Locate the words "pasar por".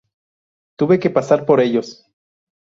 1.11-1.59